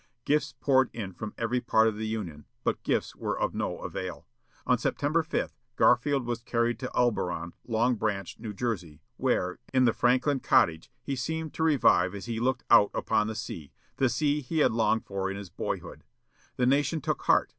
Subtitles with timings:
[0.25, 4.25] Gifts poured in from every part of the Union, but gifts were of no avail.
[4.65, 9.93] On September 5, Garfield was carried to Elberon, Long Branch, New Jersey, where, in the
[9.93, 14.41] Francklyn Cottage, he seemed to revive as he looked out upon the sea, the sea
[14.41, 16.03] he had longed for in his boyhood.
[16.55, 17.49] The nation took heart.